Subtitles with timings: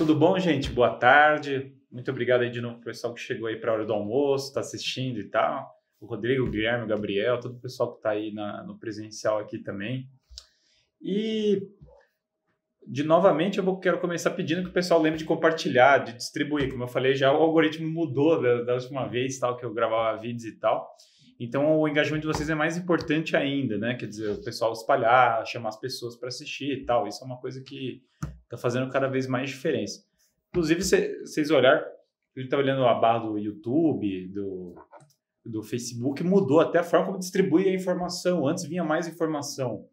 [0.00, 0.70] Tudo bom, gente?
[0.70, 1.74] Boa tarde.
[1.92, 4.48] Muito obrigado aí de novo pro pessoal que chegou aí para a hora do almoço,
[4.48, 5.70] está assistindo e tal.
[6.00, 9.38] O Rodrigo, o Guilherme, o Gabriel, todo o pessoal que está aí na, no presencial
[9.38, 10.08] aqui também.
[11.02, 11.68] E
[12.86, 16.70] de novamente eu vou, quero começar pedindo que o pessoal lembre de compartilhar, de distribuir.
[16.70, 20.18] Como eu falei, já o algoritmo mudou da, da última vez, tal, que eu gravava
[20.18, 20.88] vídeos e tal.
[21.38, 23.96] Então o engajamento de vocês é mais importante ainda, né?
[23.96, 27.06] Quer dizer, o pessoal espalhar, chamar as pessoas para assistir e tal.
[27.06, 28.02] Isso é uma coisa que
[28.50, 30.04] está fazendo cada vez mais diferença.
[30.48, 34.74] Inclusive, vocês olhar, a gente está olhando a barra do YouTube, do,
[35.46, 38.48] do Facebook, mudou até a forma como distribui a informação.
[38.48, 39.86] Antes vinha mais informação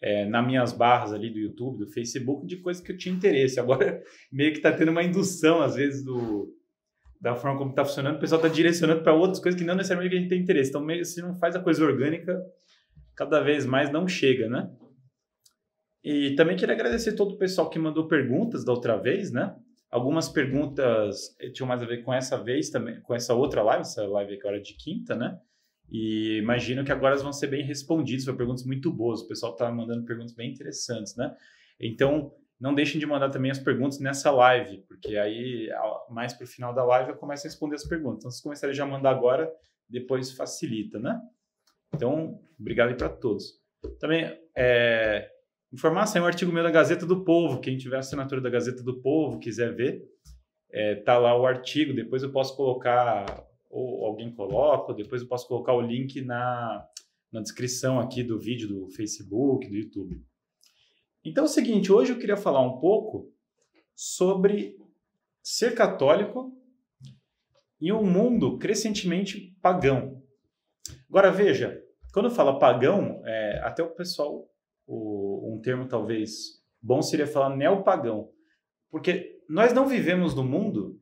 [0.00, 3.58] é, nas minhas barras ali do YouTube, do Facebook, de coisas que eu tinha interesse.
[3.58, 6.54] Agora, meio que está tendo uma indução, às vezes, do,
[7.20, 10.14] da forma como está funcionando, o pessoal está direcionando para outras coisas que não necessariamente
[10.14, 10.70] a gente tem interesse.
[10.70, 12.40] Então, se não faz a coisa orgânica,
[13.16, 14.70] cada vez mais não chega, né?
[16.04, 19.56] E também queria agradecer todo o pessoal que mandou perguntas da outra vez, né?
[19.90, 24.06] Algumas perguntas tinham mais a ver com essa vez também, com essa outra live, essa
[24.06, 25.40] live que era de quinta, né?
[25.90, 29.22] E imagino que agora vão ser bem respondidas, foram perguntas muito boas.
[29.22, 31.34] O pessoal está mandando perguntas bem interessantes, né?
[31.80, 35.70] Então, não deixem de mandar também as perguntas nessa live, porque aí,
[36.10, 38.18] mais para o final da live, eu começo a responder as perguntas.
[38.18, 39.50] Então, se começarem já a mandar agora,
[39.88, 41.18] depois facilita, né?
[41.94, 43.58] Então, obrigado para todos.
[44.00, 45.30] Também, é,
[45.74, 47.60] informar, um artigo meu da Gazeta do Povo.
[47.60, 50.04] Quem tiver assinatura da Gazeta do Povo, quiser ver,
[50.70, 51.92] é, tá lá o artigo.
[51.92, 56.86] Depois eu posso colocar, ou alguém coloca, depois eu posso colocar o link na,
[57.32, 60.24] na descrição aqui do vídeo do Facebook, do YouTube.
[61.24, 63.32] Então é o seguinte, hoje eu queria falar um pouco
[63.96, 64.76] sobre
[65.42, 66.52] ser católico
[67.80, 70.22] em um mundo crescentemente pagão.
[71.08, 74.48] Agora veja, quando fala pagão, é, até o pessoal
[74.86, 75.23] o,
[75.64, 78.30] termo talvez bom seria falar neopagão.
[78.90, 81.00] Porque nós não vivemos no mundo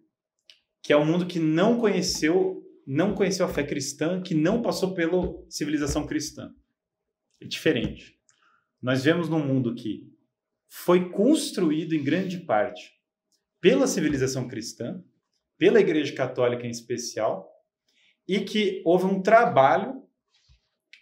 [0.82, 4.94] que é um mundo que não conheceu, não conheceu a fé cristã, que não passou
[4.94, 6.52] pela civilização cristã.
[7.40, 8.18] É diferente.
[8.80, 10.10] Nós vemos num mundo que
[10.68, 12.90] foi construído em grande parte
[13.60, 15.00] pela civilização cristã,
[15.56, 17.48] pela Igreja Católica em especial,
[18.26, 20.02] e que houve um trabalho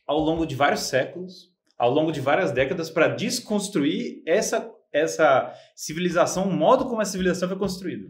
[0.07, 1.50] ao longo de vários séculos
[1.81, 7.49] ao longo de várias décadas para desconstruir essa, essa civilização, o modo como a civilização
[7.49, 8.07] foi construída.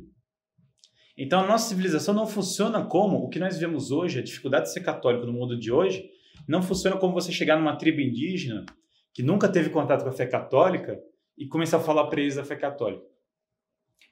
[1.17, 4.73] Então, a nossa civilização não funciona como o que nós vemos hoje, a dificuldade de
[4.73, 6.05] ser católico no mundo de hoje,
[6.49, 8.67] não funciona como você chegar numa tribo indígena
[9.15, 11.01] que nunca teve contato com a fé católica
[11.39, 13.05] e começar a falar para eles da fé católica.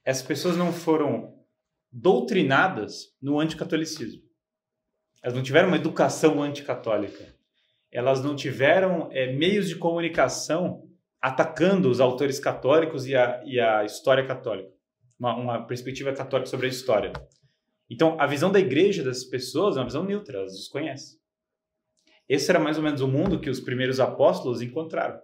[0.05, 1.35] Essas pessoas não foram
[1.91, 4.23] doutrinadas no anticatolicismo.
[5.21, 7.38] Elas não tiveram uma educação anticatólica
[7.91, 10.83] elas não tiveram é, meios de comunicação
[11.21, 14.71] atacando os autores católicos e a, e a história católica,
[15.19, 17.13] uma, uma, perspectiva católica sobre a história.
[17.91, 21.19] Então, a visão da igreja dessas pessoas é uma visão neutra, elas desconhecem.
[22.29, 25.19] Esse era mais ou menos o mundo que os primeiros apóstolos encontraram.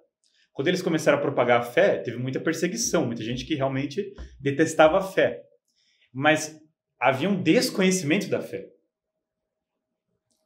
[0.52, 4.98] Quando eles começaram a propagar a fé, teve muita perseguição, muita gente que realmente detestava
[4.98, 5.42] a fé.
[6.12, 6.58] Mas
[6.98, 8.73] havia um desconhecimento da fé.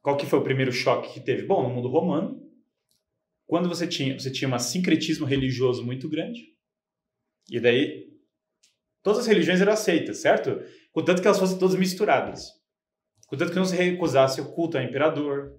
[0.09, 1.45] Qual que foi o primeiro choque que teve?
[1.45, 2.41] Bom, no mundo romano,
[3.45, 6.47] quando você tinha, você tinha um sincretismo religioso muito grande,
[7.47, 8.09] e daí
[9.03, 10.63] todas as religiões eram aceitas, certo?
[10.91, 12.49] Contanto que elas fossem todas misturadas.
[13.27, 15.55] Contanto que não se recusasse o culto ao imperador,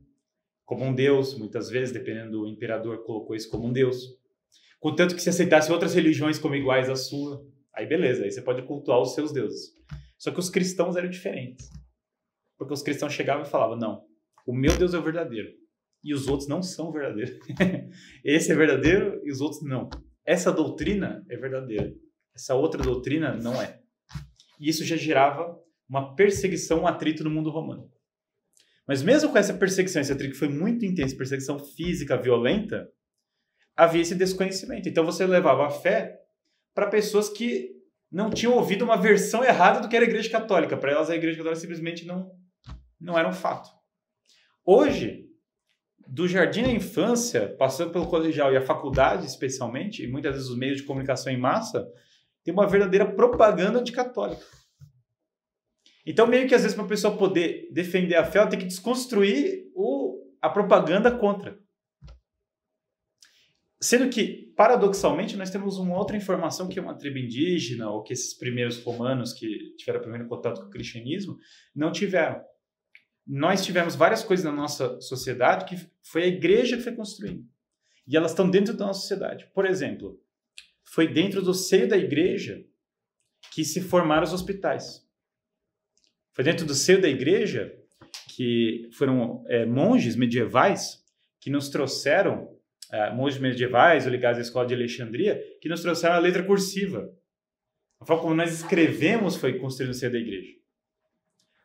[0.64, 4.18] como um deus, muitas vezes, dependendo do imperador, colocou isso como um deus.
[4.80, 8.62] Contanto que se aceitasse outras religiões como iguais à sua, aí beleza, aí você pode
[8.62, 9.72] cultuar os seus deuses.
[10.18, 11.70] Só que os cristãos eram diferentes.
[12.58, 14.09] Porque os cristãos chegavam e falavam: não,
[14.46, 15.48] o meu Deus é o verdadeiro.
[16.02, 17.38] E os outros não são verdadeiros.
[18.24, 19.88] Esse é verdadeiro e os outros não.
[20.24, 21.92] Essa doutrina é verdadeira.
[22.34, 23.80] Essa outra doutrina não é.
[24.58, 25.58] E isso já gerava
[25.88, 27.90] uma perseguição, um atrito no mundo romano.
[28.86, 32.88] Mas mesmo com essa perseguição, esse atrito que foi muito intenso, perseguição física, violenta,
[33.76, 34.88] havia esse desconhecimento.
[34.88, 36.18] Então você levava a fé
[36.74, 37.70] para pessoas que
[38.10, 40.76] não tinham ouvido uma versão errada do que era a Igreja Católica.
[40.76, 42.30] Para elas, a Igreja Católica simplesmente não,
[43.00, 43.70] não era um fato.
[44.64, 45.26] Hoje,
[46.06, 50.58] do jardim à infância, passando pelo colegial e a faculdade, especialmente, e muitas vezes os
[50.58, 51.88] meios de comunicação em massa,
[52.42, 54.44] tem uma verdadeira propaganda anticatólica.
[56.04, 58.64] Então, meio que às vezes, para a pessoa poder defender a fé, ela tem que
[58.64, 61.58] desconstruir o, a propaganda contra.
[63.80, 68.36] Sendo que, paradoxalmente, nós temos uma outra informação que uma tribo indígena, ou que esses
[68.36, 71.38] primeiros romanos que tiveram primeiro contato com o cristianismo,
[71.74, 72.42] não tiveram
[73.32, 77.46] nós tivemos várias coisas na nossa sociedade que foi a igreja que foi construindo.
[78.04, 79.48] E elas estão dentro da nossa sociedade.
[79.54, 80.20] Por exemplo,
[80.82, 82.66] foi dentro do seio da igreja
[83.52, 85.08] que se formaram os hospitais.
[86.32, 87.72] Foi dentro do seio da igreja
[88.34, 91.04] que foram é, monges medievais
[91.40, 92.52] que nos trouxeram,
[92.90, 97.08] é, monges medievais ligados à escola de Alexandria, que nos trouxeram a letra cursiva.
[98.00, 100.59] A forma como nós escrevemos foi construída no seio da igreja.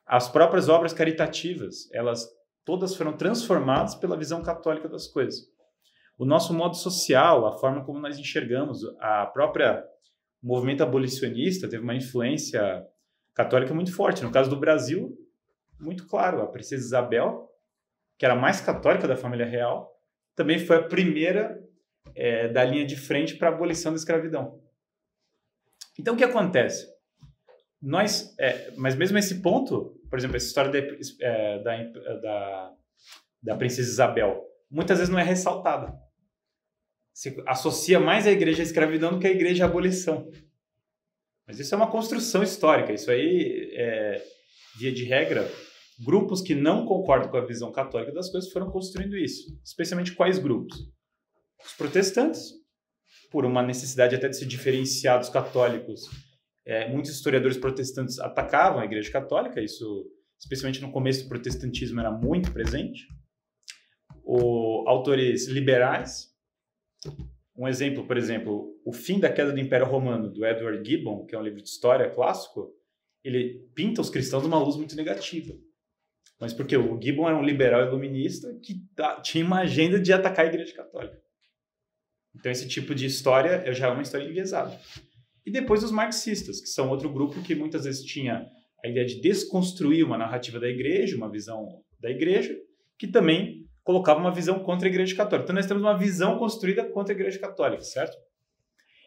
[0.06, 2.30] As próprias obras caritativas, elas
[2.64, 5.48] todas foram transformadas pela visão católica das coisas.
[6.18, 9.84] O nosso modo social, a forma como nós enxergamos, a própria
[10.42, 12.86] movimento abolicionista teve uma influência
[13.34, 14.24] católica muito forte.
[14.24, 15.18] No caso do Brasil,
[15.80, 17.52] muito claro, a princesa Isabel,
[18.18, 19.92] que era a mais católica da família real,
[20.36, 21.62] também foi a primeira
[22.14, 24.62] é, da linha de frente para a abolição da escravidão.
[26.00, 26.95] Então, o que acontece?
[27.82, 31.84] Nós, é, mas mesmo esse ponto, por exemplo, essa história de, é, da,
[32.22, 32.74] da,
[33.44, 35.94] da princesa Isabel, muitas vezes não é ressaltada.
[37.14, 40.30] Se associa mais a igreja à escravidão do que a igreja à abolição.
[41.48, 42.92] Mas isso é uma construção histórica.
[42.92, 44.22] Isso aí, é,
[44.78, 45.50] via de regra,
[46.04, 49.58] grupos que não concordam com a visão católica das coisas foram construindo isso.
[49.64, 50.76] Especialmente quais grupos?
[51.64, 52.52] Os protestantes,
[53.32, 56.10] por uma necessidade até de se diferenciar dos católicos.
[56.66, 62.12] É, muitos historiadores protestantes atacavam a Igreja Católica, isso, especialmente no começo do protestantismo, era
[62.12, 63.08] muito presente.
[64.24, 66.34] O, autores liberais,
[67.56, 71.36] um exemplo, por exemplo, O Fim da Queda do Império Romano, do Edward Gibbon, que
[71.36, 72.74] é um livro de história clássico,
[73.24, 75.54] ele pinta os cristãos numa luz muito negativa.
[76.40, 78.84] Mas porque o Gibbon era um liberal iluminista que
[79.24, 81.22] tinha uma agenda de atacar a Igreja Católica.
[82.36, 84.78] Então, esse tipo de história já é uma história enviesada.
[85.46, 88.50] E depois os marxistas, que são outro grupo que muitas vezes tinha
[88.84, 92.56] a ideia de desconstruir uma narrativa da igreja, uma visão da igreja,
[92.98, 95.44] que também colocava uma visão contra a igreja católica.
[95.46, 98.18] Então, nós temos uma visão construída contra a igreja católica, certo?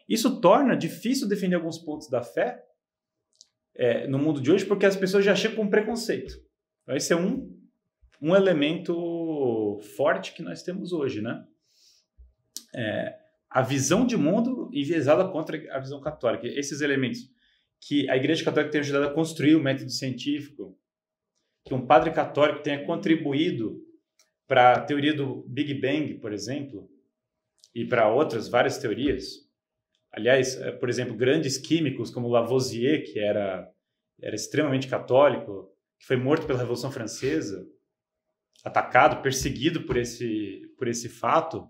[0.07, 2.63] Isso torna difícil defender alguns pontos da fé
[3.75, 6.33] é, no mundo de hoje, porque as pessoas já chegam com preconceito.
[6.83, 7.49] Então, esse é um,
[8.21, 11.43] um elemento forte que nós temos hoje, né?
[12.75, 13.15] É,
[13.49, 16.47] a visão de mundo enviesada contra a visão católica.
[16.47, 17.29] Esses elementos
[17.81, 20.77] que a Igreja Católica tem ajudado a construir o método científico,
[21.65, 23.81] que um padre católico tenha contribuído
[24.47, 26.89] para a teoria do Big Bang, por exemplo,
[27.73, 29.47] e para outras várias teorias.
[30.11, 33.71] Aliás, é, por exemplo, grandes químicos como Lavoisier, que era,
[34.21, 37.67] era extremamente católico, que foi morto pela Revolução Francesa,
[38.63, 41.69] atacado, perseguido por esse, por esse fato.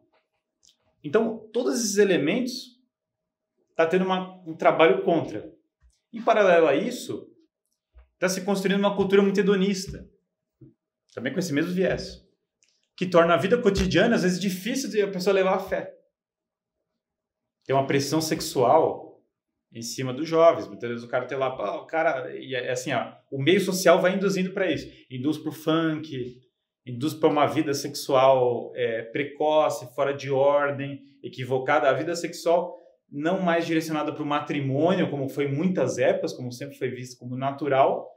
[1.04, 2.80] Então, todos esses elementos
[3.70, 5.52] está tendo uma, um trabalho contra.
[6.12, 7.28] Em paralelo a isso,
[8.14, 10.10] está se construindo uma cultura muito hedonista,
[11.14, 12.26] também com esse mesmo viés,
[12.98, 15.96] que torna a vida cotidiana, às vezes, difícil de a pessoa levar a fé.
[17.66, 19.24] Tem uma pressão sexual
[19.72, 20.68] em cima dos jovens.
[20.68, 24.02] Muitas vezes o cara tem lá, o cara, e é assim, ó, o meio social
[24.02, 24.88] vai induzindo para isso.
[25.10, 26.42] Induz para o funk,
[26.90, 31.90] induz para uma vida sexual é, precoce, fora de ordem, equivocada.
[31.90, 32.78] A vida sexual
[33.12, 37.18] não mais direcionada para o matrimônio, como foi em muitas épocas, como sempre foi visto
[37.18, 38.08] como natural,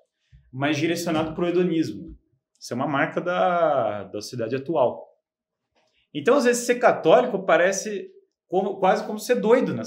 [0.53, 2.17] mas direcionado para o hedonismo.
[2.61, 5.09] Isso é uma marca da, da sociedade atual.
[6.15, 8.11] Então, às vezes, ser católico parece
[8.47, 9.75] como, quase como ser doido.
[9.75, 9.83] Né?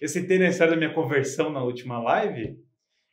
[0.00, 2.58] Eu citei na história da minha conversão na última live,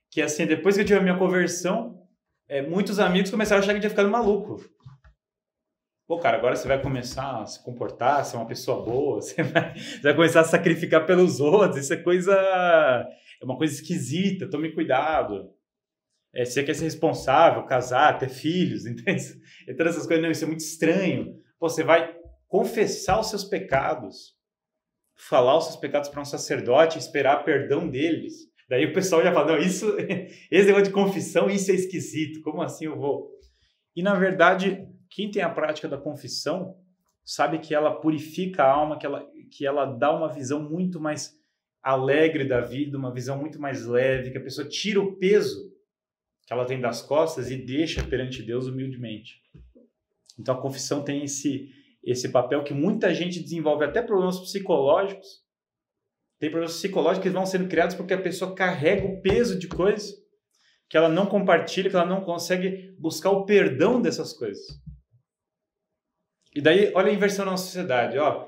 [0.10, 2.04] que assim, depois que eu tive a minha conversão,
[2.48, 4.58] é, muitos amigos começaram a achar que eu tinha ficado maluco.
[6.14, 9.74] Pô, cara, agora você vai começar a se comportar, ser uma pessoa boa, você vai,
[9.76, 12.36] você vai começar a sacrificar pelos outros, isso é coisa.
[12.36, 15.50] É uma coisa esquisita, tome cuidado.
[16.32, 19.24] É, você quer ser responsável, casar, ter filhos, entende?
[19.68, 21.36] E todas essas coisas, não, isso é muito estranho.
[21.60, 22.16] Pô, você vai
[22.48, 24.38] confessar os seus pecados
[25.16, 28.34] falar os seus pecados para um sacerdote, esperar perdão deles.
[28.70, 29.96] Daí o pessoal já fala, não, isso,
[30.52, 33.32] esse negócio de confissão, isso é esquisito, como assim eu vou?
[33.96, 36.76] E na verdade, quem tem a prática da confissão
[37.24, 41.40] sabe que ela purifica a alma, que ela, que ela dá uma visão muito mais
[41.84, 45.72] alegre da vida, uma visão muito mais leve, que a pessoa tira o peso
[46.46, 49.42] que ela tem das costas e deixa perante Deus humildemente.
[50.38, 51.72] Então a confissão tem esse
[52.04, 55.42] esse papel que muita gente desenvolve até problemas psicológicos.
[56.38, 60.12] Tem problemas psicológicos que vão sendo criados porque a pessoa carrega o peso de coisas
[60.90, 64.66] que ela não compartilha, que ela não consegue buscar o perdão dessas coisas.
[66.56, 68.18] E daí, olha a inversão na sociedade.
[68.18, 68.48] Ó,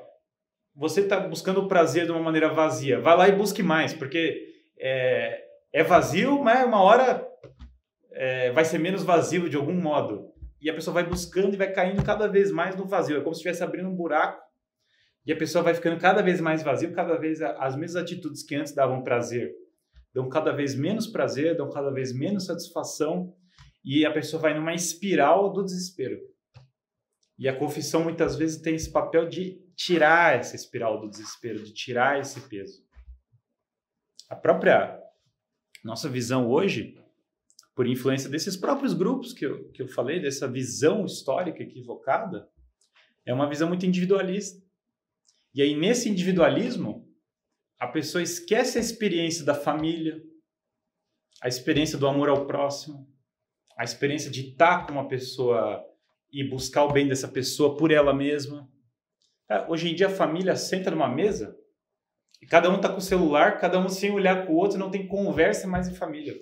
[0.75, 2.99] você está buscando o prazer de uma maneira vazia.
[2.99, 4.47] Vai lá e busque mais, porque
[4.79, 5.43] é,
[5.73, 7.27] é vazio, mas uma hora
[8.11, 10.31] é, vai ser menos vazio de algum modo
[10.61, 13.17] e a pessoa vai buscando e vai caindo cada vez mais no vazio.
[13.17, 14.41] É como se estivesse abrindo um buraco
[15.25, 18.55] e a pessoa vai ficando cada vez mais vazio, cada vez as mesmas atitudes que
[18.55, 19.53] antes davam prazer
[20.15, 23.35] dão cada vez menos prazer, dão cada vez menos satisfação
[23.83, 26.17] e a pessoa vai numa espiral do desespero.
[27.37, 31.73] E a confissão muitas vezes tem esse papel de tirar essa espiral do desespero, de
[31.73, 32.85] tirar esse peso.
[34.29, 34.99] A própria
[35.83, 36.97] nossa visão hoje,
[37.75, 42.49] por influência desses próprios grupos que eu, que eu falei, dessa visão histórica equivocada,
[43.25, 44.63] é uma visão muito individualista.
[45.53, 47.07] E aí, nesse individualismo,
[47.79, 50.21] a pessoa esquece a experiência da família,
[51.41, 53.07] a experiência do amor ao próximo,
[53.77, 55.85] a experiência de estar com uma pessoa
[56.35, 58.69] e buscar o bem dessa pessoa por ela mesma.
[59.49, 61.57] É, hoje em dia, a família senta numa mesa
[62.41, 64.91] e cada um está com o celular, cada um sem olhar com o outro, não
[64.91, 66.37] tem conversa mais em família.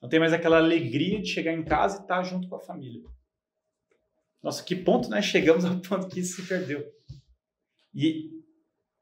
[0.00, 3.02] Não tem mais aquela alegria de chegar em casa e estar junto com a família.
[4.42, 6.82] Nossa, que ponto nós chegamos ao ponto que isso se perdeu.
[7.94, 8.30] E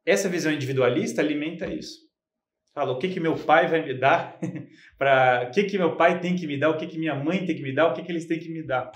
[0.04, 2.00] essa visão individualista alimenta isso.
[2.75, 4.40] Fala, o que que meu pai vai me dar?
[4.99, 6.70] para o que que meu pai tem que me dar?
[6.70, 7.92] O que que minha mãe tem que me dar?
[7.92, 8.90] O que que eles têm que me dar?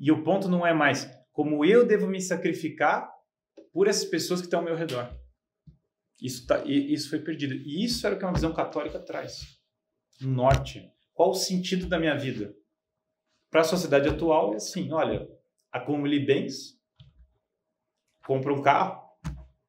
[0.00, 3.10] E o ponto não é mais como eu devo me sacrificar
[3.72, 5.14] por essas pessoas que estão ao meu redor.
[6.20, 7.54] Isso, tá, isso foi perdido.
[7.54, 9.58] E isso era o que uma visão católica traz.
[10.20, 10.90] No norte.
[11.14, 12.54] Qual o sentido da minha vida?
[13.50, 15.28] Para a sociedade atual é assim, olha,
[15.72, 16.78] acumule bens,
[18.26, 19.02] compra um carro,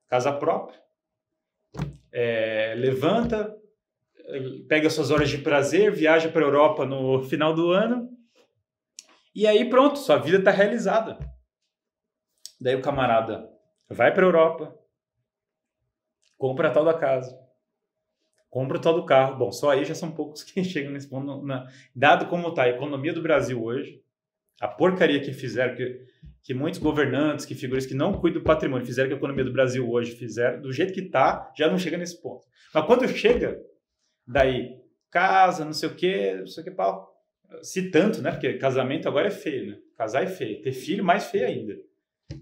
[0.08, 0.80] casa própria,
[2.12, 3.58] é, levanta,
[4.68, 8.11] pega suas horas de prazer, viaja para a Europa no final do ano
[9.34, 11.18] e aí pronto, sua vida está realizada.
[12.60, 13.50] Daí o camarada
[13.90, 14.78] vai para a Europa,
[16.38, 17.38] compra a tal da casa,
[18.50, 19.38] compra o tal do carro.
[19.38, 21.46] Bom, só aí já são poucos que chegam nesse ponto.
[21.46, 24.04] Na, dado como está a economia do Brasil hoje,
[24.60, 26.06] a porcaria que fizeram, que
[26.44, 29.54] que muitos governantes, que figuras que não cuidam do patrimônio, fizeram que a economia do
[29.54, 32.48] Brasil hoje fizeram, do jeito que está, já não chega nesse ponto.
[32.74, 33.62] Mas quando chega,
[34.28, 37.11] daí, casa, não sei o quê, não sei o que, pau.
[37.62, 38.32] Se tanto, né?
[38.32, 39.78] Porque casamento agora é feio, né?
[39.98, 40.62] Casar é feio.
[40.62, 41.76] Ter filho, mais feio ainda.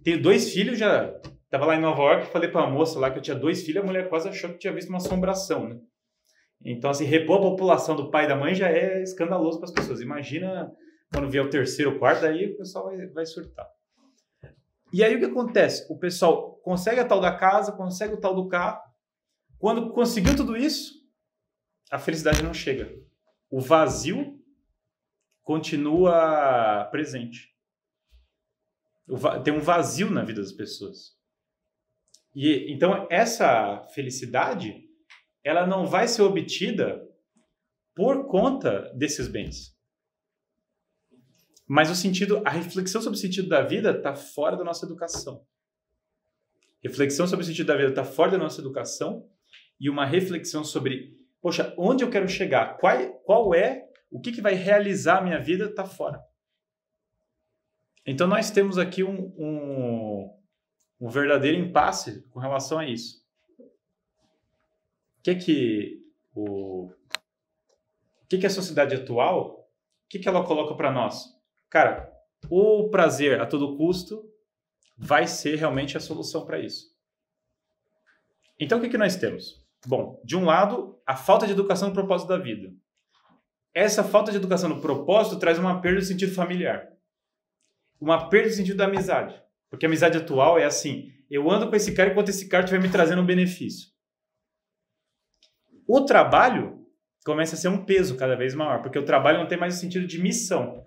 [0.03, 1.13] Tenho dois filhos, já.
[1.49, 3.83] Tava lá em Nova York, falei para a moça lá que eu tinha dois filhos,
[3.83, 5.79] a mulher quase achou que tinha visto uma assombração, né?
[6.63, 9.73] Então, assim, repor a população do pai e da mãe já é escandaloso para as
[9.73, 10.01] pessoas.
[10.01, 10.71] Imagina
[11.11, 13.67] quando vier o terceiro, o quarto, aí o pessoal vai, vai surtar.
[14.91, 15.85] E aí o que acontece?
[15.91, 18.81] O pessoal consegue a tal da casa, consegue o tal do carro.
[19.57, 20.93] Quando conseguiu tudo isso,
[21.91, 22.91] a felicidade não chega.
[23.49, 24.38] O vazio
[25.49, 27.51] continua presente.
[29.43, 31.17] Tem um vazio na vida das pessoas.
[32.35, 34.87] E então essa felicidade,
[35.43, 37.03] ela não vai ser obtida
[37.95, 39.75] por conta desses bens.
[41.67, 45.43] Mas o sentido, a reflexão sobre o sentido da vida está fora da nossa educação.
[46.83, 49.27] Reflexão sobre o sentido da vida está fora da nossa educação
[49.79, 52.77] e uma reflexão sobre, poxa, onde eu quero chegar?
[52.77, 56.23] Qual, qual é, o que, que vai realizar a minha vida está fora.
[58.05, 60.39] Então nós temos aqui um, um,
[60.99, 63.23] um verdadeiro impasse com relação a isso.
[63.59, 66.91] O que que o,
[68.27, 69.69] que que a sociedade atual,
[70.05, 71.25] o que que ela coloca para nós?
[71.69, 72.11] Cara,
[72.49, 74.23] o prazer a todo custo
[74.97, 76.95] vai ser realmente a solução para isso.
[78.59, 79.65] Então, o que, que nós temos?
[79.85, 82.73] Bom, de um lado, a falta de educação no propósito da vida.
[83.79, 86.85] Essa falta de educação no propósito traz uma perda do sentido familiar.
[87.97, 89.41] Uma perda do sentido da amizade.
[89.69, 92.81] Porque a amizade atual é assim: eu ando com esse cara enquanto esse cara estiver
[92.81, 93.89] me trazendo um benefício.
[95.87, 96.85] O trabalho
[97.23, 99.79] começa a ser um peso cada vez maior, porque o trabalho não tem mais o
[99.79, 100.85] sentido de missão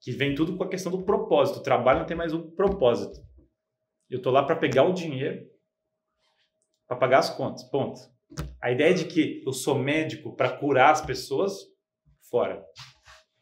[0.00, 1.58] que vem tudo com a questão do propósito.
[1.58, 3.20] O trabalho não tem mais um propósito.
[4.08, 5.46] Eu estou lá para pegar o dinheiro,
[6.88, 7.62] para pagar as contas.
[7.64, 8.00] Ponto.
[8.58, 11.71] A ideia de que eu sou médico para curar as pessoas,
[12.32, 12.64] fora.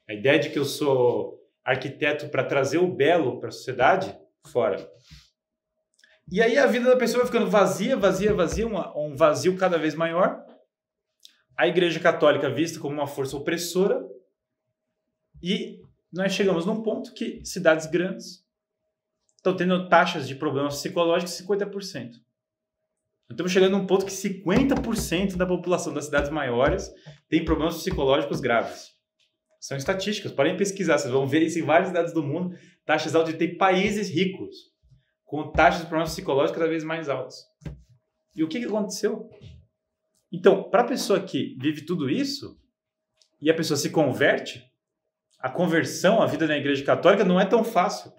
[0.09, 4.18] A ideia de que eu sou arquiteto para trazer o belo para a sociedade,
[4.49, 4.90] fora.
[6.28, 9.94] E aí a vida da pessoa vai ficando vazia, vazia, vazia, um vazio cada vez
[9.94, 10.44] maior.
[11.56, 14.04] A Igreja Católica vista como uma força opressora
[15.40, 15.80] e
[16.12, 18.44] nós chegamos num ponto que cidades grandes
[19.37, 22.14] estão tendo taxas de problemas psicológicos 50%.
[23.30, 26.92] Estamos chegando num ponto que 50% da população das cidades maiores
[27.28, 28.90] tem problemas psicológicos graves.
[29.60, 33.32] São estatísticas, podem pesquisar, vocês vão ver isso em várias cidades do mundo, taxas altas
[33.32, 34.56] de ter países ricos
[35.25, 37.37] com taxas de problemas psicológicos cada vez mais altas.
[38.34, 39.30] E o que, que aconteceu?
[40.32, 42.58] Então, para a pessoa que vive tudo isso
[43.40, 44.64] e a pessoa se converte,
[45.38, 48.12] a conversão, a vida na igreja católica não é tão fácil.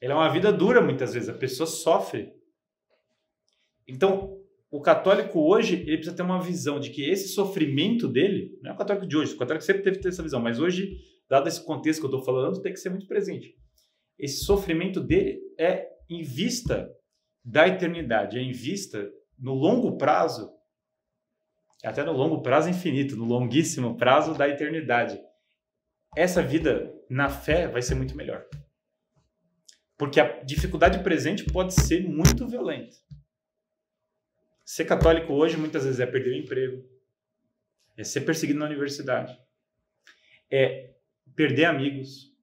[0.00, 2.35] Ela é uma vida dura muitas vezes, a pessoa sofre.
[3.86, 4.36] Então,
[4.70, 8.74] o católico hoje ele precisa ter uma visão de que esse sofrimento dele, não é
[8.74, 11.48] o católico de hoje, o católico sempre teve que ter essa visão, mas hoje, dado
[11.48, 13.54] esse contexto que eu estou falando, tem que ser muito presente.
[14.18, 16.90] Esse sofrimento dele é em vista
[17.44, 20.50] da eternidade, é em vista no longo prazo,
[21.84, 25.20] até no longo prazo infinito, no longuíssimo prazo da eternidade.
[26.16, 28.44] Essa vida na fé vai ser muito melhor.
[29.96, 32.96] Porque a dificuldade presente pode ser muito violenta.
[34.66, 36.84] Ser católico hoje muitas vezes é perder o emprego,
[37.96, 39.38] é ser perseguido na universidade,
[40.50, 40.90] é
[41.36, 42.34] perder amigos,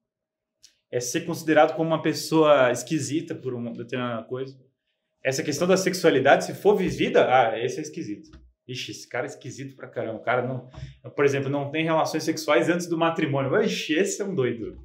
[0.90, 4.58] é ser considerado como uma pessoa esquisita por uma determinada coisa.
[5.22, 8.30] Essa questão da sexualidade, se for vivida, ah, esse é esquisito.
[8.66, 10.18] Ixi, esse cara é esquisito pra caramba.
[10.18, 10.70] O cara não,
[11.14, 13.60] por exemplo, não tem relações sexuais antes do matrimônio.
[13.60, 14.82] Ixi, esse é um doido.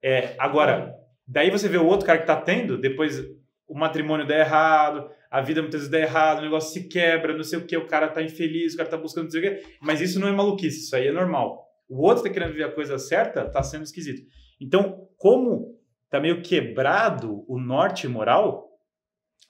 [0.00, 0.94] É, agora,
[1.26, 3.18] daí você vê o outro cara que tá tendo, depois
[3.66, 7.42] o matrimônio dá errado, a vida muitas vezes dá errado, o negócio se quebra, não
[7.42, 9.66] sei o que, o cara tá infeliz, o cara tá buscando não sei o que,
[9.80, 11.66] mas isso não é maluquice, isso aí é normal.
[11.88, 14.28] O outro tá querendo viver a coisa certa, tá sendo esquisito.
[14.60, 18.78] Então, como tá meio quebrado o norte moral,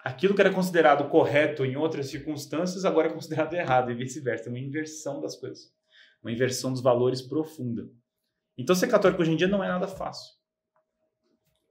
[0.05, 4.49] aquilo que era considerado correto em outras circunstâncias agora é considerado errado e vice-versa.
[4.49, 5.73] É uma inversão das coisas,
[6.23, 7.89] uma inversão dos valores profunda.
[8.57, 10.33] Então, ser católico hoje em dia não é nada fácil.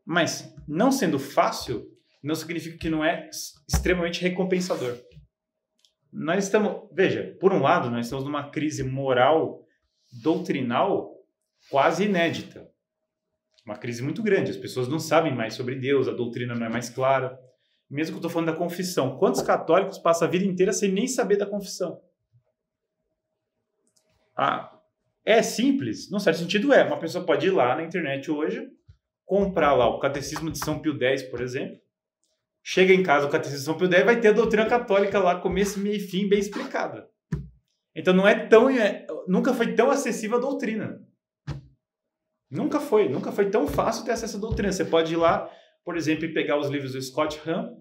[0.05, 1.89] Mas, não sendo fácil,
[2.21, 3.29] não significa que não é
[3.67, 4.97] extremamente recompensador.
[6.11, 9.65] Nós estamos, veja, por um lado, nós estamos numa crise moral,
[10.21, 11.15] doutrinal,
[11.69, 12.69] quase inédita.
[13.65, 14.51] Uma crise muito grande.
[14.51, 17.39] As pessoas não sabem mais sobre Deus, a doutrina não é mais clara.
[17.89, 19.17] Mesmo que eu estou falando da confissão.
[19.17, 22.01] Quantos católicos passam a vida inteira sem nem saber da confissão?
[24.35, 24.79] Ah,
[25.25, 26.09] é simples?
[26.09, 26.83] Num certo sentido, é.
[26.83, 28.69] Uma pessoa pode ir lá na internet hoje,
[29.25, 31.80] comprar lá o Catecismo de São Pio X, por exemplo,
[32.63, 35.79] chega em casa o Catecismo São Pio X vai ter a doutrina católica lá, começo,
[35.79, 37.09] meio e fim, bem explicada.
[37.95, 38.69] Então não é tão.
[38.69, 41.01] É, nunca foi tão acessível a doutrina.
[42.49, 43.09] Nunca foi.
[43.09, 44.71] Nunca foi tão fácil ter acesso à doutrina.
[44.71, 45.49] Você pode ir lá,
[45.83, 47.75] por exemplo, e pegar os livros do Scott Hahn,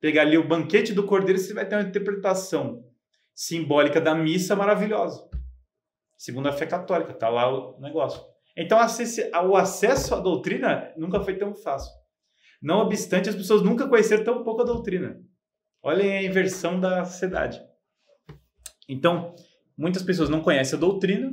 [0.00, 2.84] pegar ali o Banquete do Cordeiro, você vai ter uma interpretação
[3.34, 5.28] simbólica da missa maravilhosa.
[6.16, 8.22] Segundo a fé católica, tá lá o negócio.
[8.56, 11.92] Então, o acesso à doutrina nunca foi tão fácil.
[12.64, 15.22] Não obstante, as pessoas nunca conheceram tão pouco a doutrina.
[15.82, 17.62] Olhem a inversão da sociedade.
[18.88, 19.36] Então,
[19.76, 21.30] muitas pessoas não conhecem a doutrina,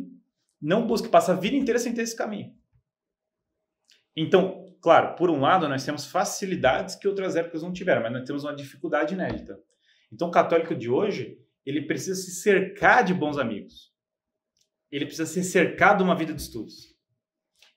[0.62, 2.54] não buscam, passam a vida inteira sem ter esse caminho.
[4.14, 8.26] Então, claro, por um lado, nós temos facilidades que outras épocas não tiveram, mas nós
[8.26, 9.58] temos uma dificuldade inédita.
[10.12, 13.90] Então, o católico de hoje, ele precisa se cercar de bons amigos.
[14.92, 16.91] Ele precisa ser cercado de uma vida de estudos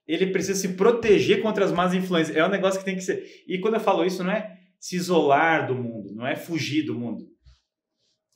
[0.07, 2.37] ele precisa se proteger contra as más influências.
[2.37, 3.25] É um negócio que tem que ser.
[3.49, 6.95] E quando eu falo isso, não é se isolar do mundo, não é fugir do
[6.95, 7.25] mundo.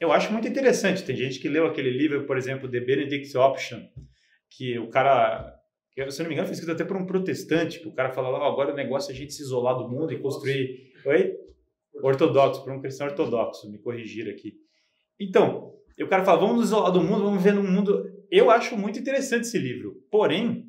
[0.00, 1.04] Eu acho muito interessante.
[1.04, 3.82] Tem gente que leu aquele livro, por exemplo, The Benedict Option,
[4.50, 5.54] que o cara,
[5.94, 8.30] se eu não me engano, foi escrito até por um protestante, que o cara fala,
[8.30, 10.92] oh, agora o negócio é a gente se isolar do mundo e construir.
[11.04, 11.34] Oi?
[12.02, 14.54] Ortodoxo, por um cristão ortodoxo, me corrigir aqui.
[15.20, 18.04] Então, o cara fala, vamos nos isolar do mundo, vamos ver no mundo.
[18.30, 19.96] Eu acho muito interessante esse livro.
[20.10, 20.67] Porém,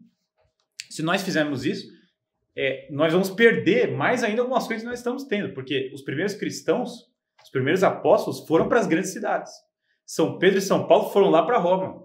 [0.90, 1.88] se nós fizermos isso,
[2.58, 6.34] é, nós vamos perder mais ainda algumas coisas que nós estamos tendo, porque os primeiros
[6.34, 6.92] cristãos,
[7.44, 9.52] os primeiros apóstolos foram para as grandes cidades.
[10.06, 12.04] São Pedro e São Paulo foram lá para Roma.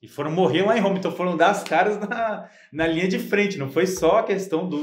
[0.00, 3.18] E foram morrer lá em Roma, então foram dar as caras na, na linha de
[3.18, 3.58] frente.
[3.58, 4.80] Não foi só a questão do.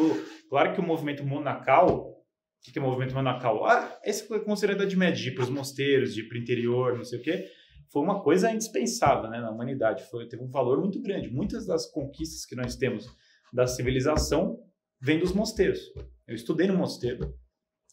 [0.50, 2.14] Claro que o movimento monacal.
[2.60, 3.66] O que é o movimento monacal?
[3.66, 6.38] Ah, esse foi considerado a Idade Média, de ir para os mosteiros, de ir para
[6.38, 7.46] o interior, não sei o quê
[7.90, 10.04] foi uma coisa indispensável né, na humanidade.
[10.10, 11.30] Foi, teve um valor muito grande.
[11.30, 13.06] Muitas das conquistas que nós temos
[13.54, 14.60] da civilização
[15.00, 15.80] vêm dos mosteiros.
[16.28, 17.34] Eu estudei no mosteiro,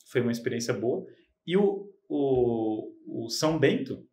[0.06, 1.06] foi uma experiência boa.
[1.46, 4.04] E o, o, o São Bento,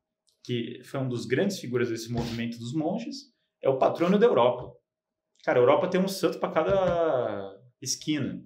[0.44, 4.72] que foi um dos grandes figuras desse movimento dos monges, é o patrono da Europa.
[5.44, 8.44] Cara, a Europa tem um santo para cada esquina.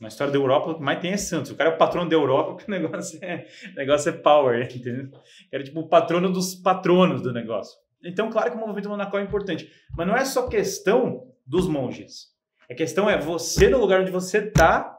[0.00, 1.50] Na história da Europa, o que mais tem é Santos.
[1.50, 5.10] O cara é o patrono da Europa, o negócio é, o negócio é power, entendeu?
[5.52, 7.78] Era tipo o patrono dos patronos do negócio.
[8.02, 9.70] Então, claro que o movimento monacal é importante.
[9.94, 12.28] Mas não é só questão dos monges.
[12.70, 14.96] A questão é você, no lugar onde você está,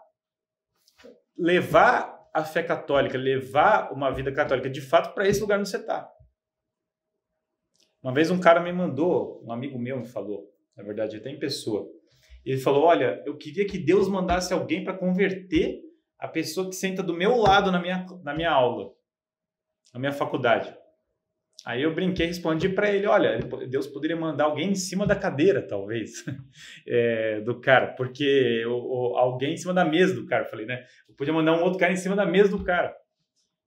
[1.35, 5.77] levar a fé católica, levar uma vida católica de fato para esse lugar onde você
[5.77, 6.09] está.
[8.03, 11.39] Uma vez um cara me mandou, um amigo meu me falou, na verdade até em
[11.39, 11.87] pessoa,
[12.45, 15.79] ele falou: Olha, eu queria que Deus mandasse alguém para converter
[16.17, 18.91] a pessoa que senta do meu lado na minha, na minha aula,
[19.93, 20.75] na minha faculdade.
[21.65, 25.65] Aí eu brinquei respondi para ele: Olha, Deus poderia mandar alguém em cima da cadeira,
[25.65, 26.25] talvez,
[26.87, 28.63] é, do cara, porque
[29.15, 30.45] alguém em cima da mesa do cara.
[30.45, 30.83] Eu falei, né?
[31.07, 32.95] Eu podia mandar um outro cara em cima da mesa do cara.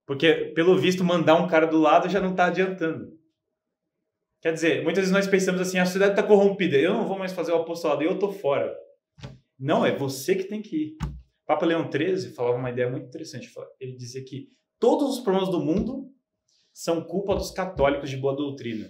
[0.05, 3.07] Porque, pelo visto, mandar um cara do lado já não está adiantando.
[4.45, 7.33] Quer dizer, muitas vezes nós pensamos assim, a sociedade está corrompida, eu não vou mais
[7.33, 8.71] fazer o apostolado, eu estou fora.
[9.59, 10.97] Não, é você que tem que ir.
[11.47, 13.49] Papa Leão XIII falava uma ideia muito interessante.
[13.79, 16.11] Ele dizia que todos os problemas do mundo
[16.71, 18.87] são culpa dos católicos de boa doutrina.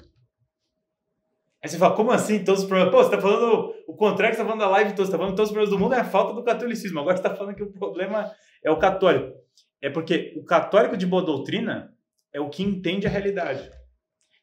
[1.64, 2.94] Aí você fala, como assim todos os problemas?
[2.94, 5.32] Pô, você está falando o contrário que você está falando da live, você está falando
[5.32, 7.00] que todos os problemas do mundo é a falta do catolicismo.
[7.00, 8.30] Agora você está falando que o problema
[8.62, 9.34] é o católico.
[9.82, 11.96] É porque o católico de boa doutrina
[12.34, 13.72] é o que entende a realidade.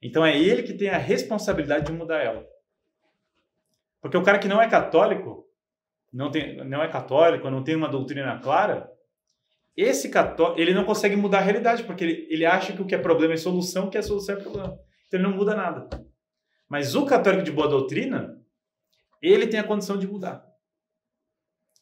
[0.03, 2.45] Então é ele que tem a responsabilidade de mudar ela.
[4.01, 5.47] Porque o cara que não é católico,
[6.12, 8.91] não, tem, não é católico, não tem uma doutrina clara,
[9.77, 12.95] esse católico, ele não consegue mudar a realidade, porque ele, ele acha que o que
[12.95, 14.79] é problema é solução, que a solução é problema.
[15.07, 15.88] Então ele não muda nada.
[16.69, 18.38] Mas o católico de boa doutrina,
[19.23, 20.45] ele tem a condição de mudar.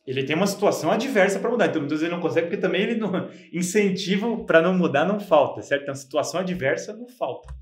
[0.06, 1.66] Ele tem uma situação adversa para mudar.
[1.66, 3.30] Então, muitas vezes ele não consegue, porque também ele não.
[3.52, 5.83] Incentivo para não mudar não falta, certo?
[5.83, 7.52] Então, situação adversa não falta.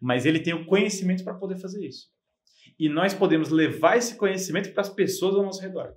[0.00, 2.08] Mas ele tem o conhecimento para poder fazer isso.
[2.78, 5.94] E nós podemos levar esse conhecimento para as pessoas ao nosso redor.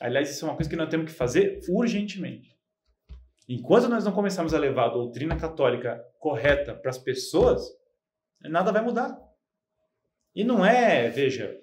[0.00, 2.56] Aliás, isso é uma coisa que nós temos que fazer urgentemente.
[3.48, 7.62] Enquanto nós não começarmos a levar a doutrina católica correta para as pessoas,
[8.40, 9.18] nada vai mudar.
[10.34, 11.58] E não é, veja,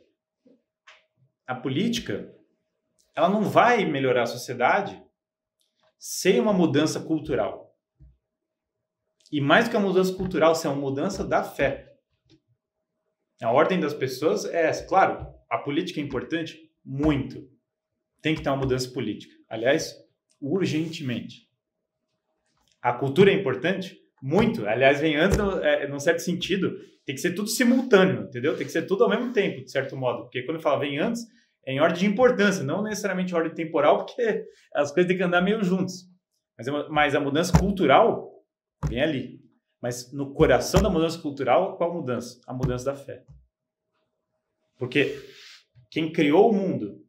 [1.45, 2.33] a política,
[3.15, 5.01] ela não vai melhorar a sociedade
[5.97, 7.64] sem uma mudança cultural.
[9.35, 11.91] E mais do que a mudança cultural, sem uma mudança da fé.
[13.41, 14.87] A ordem das pessoas é essa.
[14.87, 16.57] Claro, a política é importante?
[16.85, 17.45] Muito.
[18.21, 19.35] Tem que ter uma mudança política.
[19.49, 19.93] Aliás,
[20.39, 21.49] urgentemente.
[22.81, 23.99] A cultura é importante?
[24.23, 24.65] Muito.
[24.65, 26.73] Aliás, vem antes, é, num certo sentido,
[27.05, 28.55] tem que ser tudo simultâneo, entendeu?
[28.55, 30.21] Tem que ser tudo ao mesmo tempo, de certo modo.
[30.21, 31.23] Porque quando eu falo vem antes,
[31.65, 35.23] é em ordem de importância, não necessariamente em ordem temporal, porque as coisas têm que
[35.23, 36.09] andar meio juntos.
[36.57, 38.33] Mas, é mas a mudança cultural
[38.87, 39.41] vem ali.
[39.81, 42.39] Mas no coração da mudança cultural, qual mudança?
[42.47, 43.23] A mudança da fé.
[44.77, 45.21] Porque
[45.91, 47.05] quem criou o mundo,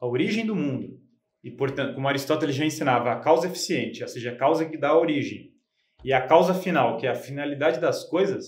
[0.00, 1.00] a origem do mundo,
[1.42, 4.88] e portanto, como Aristóteles já ensinava, a causa eficiente, ou seja, a causa que dá
[4.88, 5.52] a origem,
[6.02, 8.46] e a causa final, que é a finalidade das coisas,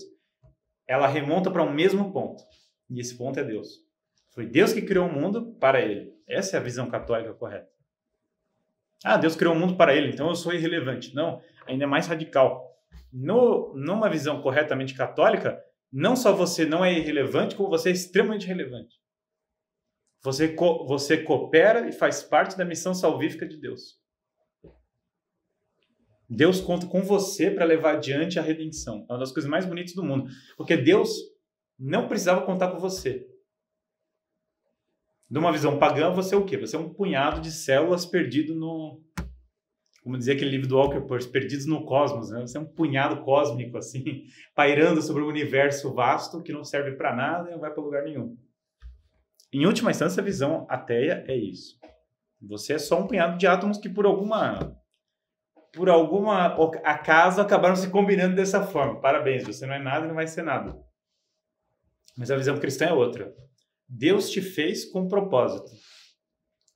[0.87, 2.43] ela remonta para um mesmo ponto.
[2.89, 3.85] E esse ponto é Deus.
[4.33, 6.13] Foi Deus que criou o mundo para ele.
[6.27, 7.76] Essa é a visão católica correta.
[9.03, 11.13] Ah, Deus criou o mundo para ele, então eu sou irrelevante.
[11.13, 12.75] Não, ainda é mais radical.
[13.11, 18.47] No, numa visão corretamente católica, não só você não é irrelevante, como você é extremamente
[18.47, 18.95] relevante.
[20.23, 23.97] Você, co você coopera e faz parte da missão salvífica de Deus.
[26.29, 29.05] Deus conta com você para levar adiante a redenção.
[29.09, 30.29] É uma das coisas mais bonitas do mundo.
[30.57, 31.09] Porque Deus
[31.79, 33.25] não precisava contar com você.
[35.29, 36.57] De uma visão pagã, você é o quê?
[36.57, 39.01] Você é um punhado de células perdido no.
[40.01, 42.29] Como dizia aquele livro do Walker perdidos no cosmos.
[42.29, 42.39] Né?
[42.39, 44.23] Você é um punhado cósmico, assim,
[44.55, 48.03] pairando sobre um universo vasto que não serve para nada e não vai para lugar
[48.03, 48.37] nenhum.
[49.51, 51.77] Em última instância, a visão ateia é isso.
[52.41, 54.77] Você é só um punhado de átomos que, por alguma
[55.73, 58.99] por alguma acaso, acabaram se combinando dessa forma.
[58.99, 60.75] Parabéns, você não é nada e não vai ser nada.
[62.17, 63.31] Mas a visão cristã é outra.
[63.87, 65.71] Deus te fez com um propósito.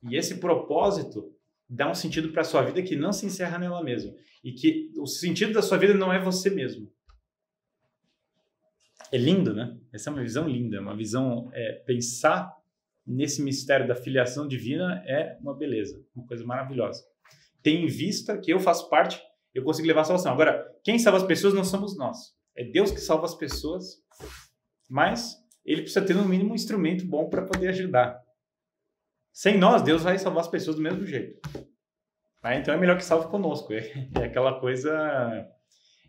[0.08, 1.34] E esse propósito
[1.68, 4.12] dá um sentido para a sua vida que não se encerra nela mesma.
[4.42, 6.90] E que o sentido da sua vida não é você mesmo.
[9.12, 9.78] É lindo, né?
[9.92, 10.80] Essa é uma visão linda.
[10.80, 12.52] Uma visão, é, pensar
[13.06, 17.04] nesse mistério da filiação divina é uma beleza, uma coisa maravilhosa
[17.62, 19.22] ter em vista que eu faço parte,
[19.54, 20.32] eu consigo levar a salvação.
[20.32, 22.34] Agora, quem salva as pessoas não somos nós.
[22.56, 24.02] É Deus que salva as pessoas,
[24.90, 28.20] mas ele precisa ter no mínimo um instrumento bom para poder ajudar.
[29.32, 31.40] Sem nós, Deus vai salvar as pessoas do mesmo jeito.
[32.42, 32.58] Né?
[32.58, 33.72] Então é melhor que salve conosco.
[34.20, 34.90] É, aquela coisa.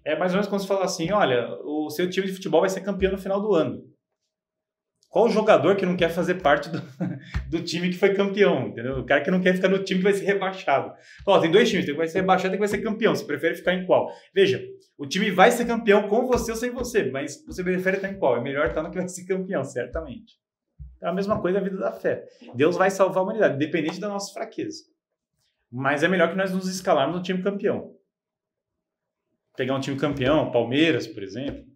[0.04, 2.70] É mais ou menos como se falar assim: olha, o seu time de futebol vai
[2.70, 3.84] ser campeão no final do ano.
[5.14, 6.82] Qual o jogador que não quer fazer parte do,
[7.48, 8.98] do, time que foi campeão, entendeu?
[8.98, 10.92] O cara que não quer ficar no time que vai ser rebaixado.
[11.24, 13.16] Ó, tem dois times, tem que vai ser rebaixado e que vai ser campeão.
[13.16, 14.12] Você prefere ficar em qual?
[14.34, 14.60] Veja,
[14.98, 18.18] o time vai ser campeão com você ou sem você, mas você prefere estar em
[18.18, 18.38] qual?
[18.38, 20.34] É melhor estar no que vai ser campeão, certamente.
[21.00, 22.26] É a mesma coisa a vida da fé.
[22.56, 24.84] Deus vai salvar a humanidade, independente da nossa fraqueza.
[25.72, 27.92] Mas é melhor que nós nos escalarmos no time campeão.
[29.56, 31.72] Pegar um time campeão, Palmeiras, por exemplo,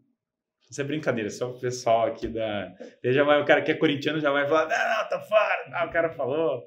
[0.69, 2.73] isso é brincadeira, só o pessoal aqui da.
[3.03, 5.69] Já vai, o cara que é corintiano já vai falar: não, não, tá fora.
[5.71, 6.61] Ah, o cara falou.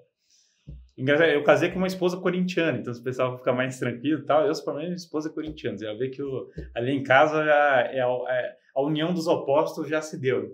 [0.97, 4.47] Engraçado, eu casei com uma esposa corintiana, então o pessoal fica mais tranquilo e tal.
[4.47, 5.79] Eu, para minha esposa é corintiana.
[5.79, 10.01] Já vê que o, ali em casa já é, é, a união dos opostos já
[10.01, 10.51] se deu.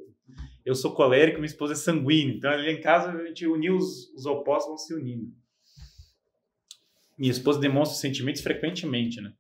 [0.64, 2.35] Eu sou colérico, minha esposa é sanguínea.
[2.35, 5.26] Então ali em casa a gente uniu os, os opostos, vão se unindo.
[7.16, 9.32] Minha esposa demonstra sentimentos frequentemente, né?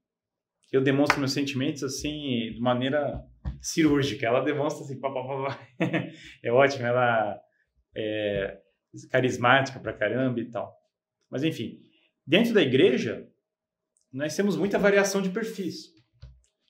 [0.76, 3.22] eu demonstro meus sentimentos assim de maneira
[3.60, 4.26] cirúrgica.
[4.26, 5.68] Ela demonstra assim, pá, pá, pá,
[6.42, 7.40] é ótimo, ela
[7.94, 8.60] é
[9.10, 10.74] carismática pra caramba e tal.
[11.30, 11.80] Mas enfim,
[12.26, 13.28] dentro da igreja
[14.12, 15.94] nós temos muita variação de perfis.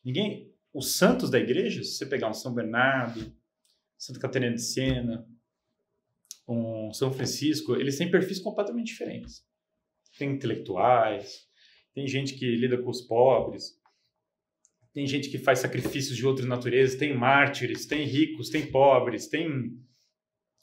[0.04, 3.32] Ninguém, os santos da igreja, se você pegar um São Bernardo,
[3.98, 5.26] Santa Catarina de Siena,
[6.48, 9.44] um São Francisco, eles têm perfis completamente diferentes.
[10.18, 11.46] Tem intelectuais,
[11.94, 13.75] tem gente que lida com os pobres,
[14.96, 19.78] tem gente que faz sacrifícios de outras naturezas, tem mártires, tem ricos, tem pobres, tem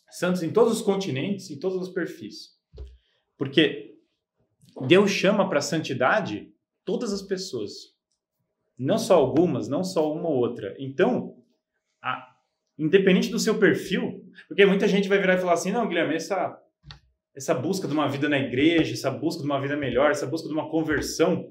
[0.10, 2.48] santos em todos os continentes, em todos os perfis.
[3.38, 3.94] Porque
[4.88, 6.52] Deus chama para a santidade
[6.84, 7.74] todas as pessoas,
[8.76, 10.76] não só algumas, não só uma ou outra.
[10.80, 11.36] Então,
[12.02, 12.36] a,
[12.76, 16.60] independente do seu perfil, porque muita gente vai virar e falar assim: não, Guilherme, essa,
[17.36, 20.48] essa busca de uma vida na igreja, essa busca de uma vida melhor, essa busca
[20.48, 21.48] de uma conversão,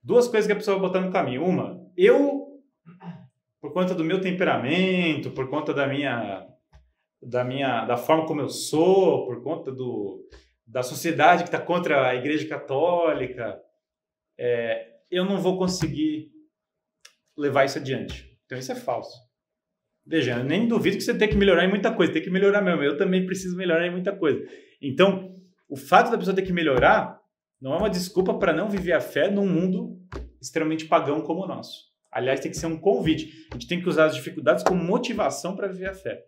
[0.00, 1.44] duas coisas que a pessoa vai botar no caminho.
[1.44, 2.60] Uma, eu,
[3.60, 6.46] por conta do meu temperamento, por conta da minha
[7.22, 10.24] da minha da forma como eu sou, por conta do
[10.66, 13.58] da sociedade que está contra a Igreja Católica,
[14.38, 16.30] é, eu não vou conseguir
[17.36, 18.36] levar isso adiante.
[18.44, 19.16] Então isso é falso.
[20.04, 22.62] Veja, eu nem duvido que você tem que melhorar em muita coisa, tem que melhorar
[22.62, 22.82] mesmo.
[22.82, 24.44] Eu também preciso melhorar em muita coisa.
[24.80, 25.34] Então,
[25.68, 27.20] o fato da pessoa ter que melhorar
[27.60, 29.98] não é uma desculpa para não viver a fé num mundo
[30.40, 31.86] extremamente pagão como o nosso.
[32.10, 33.46] Aliás, tem que ser um convite.
[33.50, 36.24] A gente tem que usar as dificuldades como motivação para viver a fé.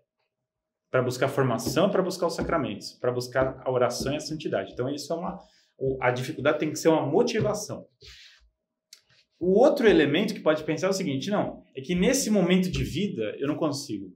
[0.91, 4.73] Para buscar formação, para buscar os sacramentos, para buscar a oração e a santidade.
[4.73, 5.39] Então, isso é uma.
[6.01, 7.87] A dificuldade tem que ser uma motivação.
[9.39, 12.83] O outro elemento que pode pensar é o seguinte: não, é que nesse momento de
[12.83, 14.13] vida eu não consigo.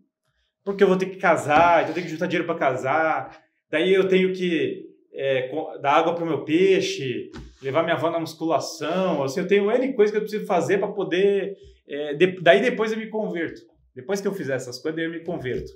[0.64, 3.92] Porque eu vou ter que casar, então eu tenho que juntar dinheiro para casar, daí
[3.92, 7.31] eu tenho que é, dar água para o meu peixe,
[7.62, 10.92] levar minha avó na musculação, assim, eu tenho N coisas que eu preciso fazer para
[10.92, 11.57] poder.
[11.88, 13.61] É, de, daí depois eu me converto.
[13.94, 15.70] Depois que eu fizer essas coisas, daí eu me converto.